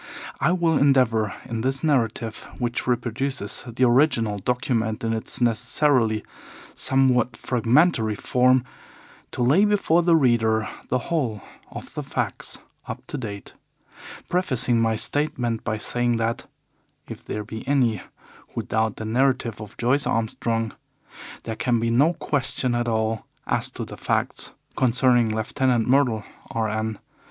[0.39, 6.23] I will endeavour in this narrative, which reproduces the original document in its necessarily
[6.73, 8.63] somewhat fragmentary form,
[9.29, 13.53] to lay before the reader the whole of the facts up to date,
[14.27, 16.47] prefacing my statement by saying that,
[17.07, 18.01] if there be any
[18.55, 20.73] who doubt the narrative of Joyce Armstrong,
[21.43, 26.67] there can be no question at all as to the facts concerning Lieutenant Myrtle, R.
[26.69, 26.97] N.